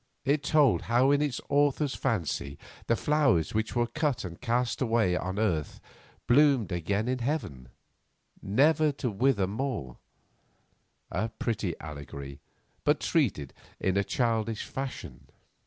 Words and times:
It 0.25 0.41
told 0.41 0.81
how 0.89 1.11
in 1.11 1.21
its 1.21 1.39
author's 1.47 1.93
fancy 1.93 2.57
the 2.87 2.95
flowers 2.95 3.53
which 3.53 3.75
were 3.75 3.85
cut 3.85 4.25
and 4.25 4.41
cast 4.41 4.81
away 4.81 5.15
on 5.15 5.37
earth 5.37 5.79
bloomed 6.25 6.71
again 6.71 7.07
in 7.07 7.19
heaven, 7.19 7.69
never 8.41 8.91
to 8.93 9.11
wither 9.11 9.45
more; 9.45 9.97
a 11.11 11.29
pretty 11.29 11.79
allegory, 11.79 12.39
but 12.83 12.99
treated 12.99 13.53
in 13.79 13.95
a 13.95 14.03
childish 14.03 14.65
fashion. 14.65 15.27